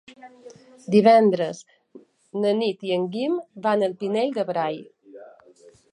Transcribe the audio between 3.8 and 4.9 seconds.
al Pinell de Brai.